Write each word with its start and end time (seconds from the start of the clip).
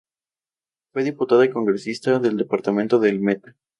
Fue 0.91 1.03
Diputada 1.03 1.45
y 1.45 1.51
Congresista 1.51 2.17
del 2.17 2.35
Departamento 2.35 2.97
del 2.97 3.19
Meta. 3.19 3.55